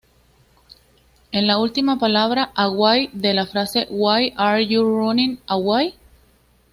[1.31, 5.93] En la última palabra "away" de la frase "why are you running away?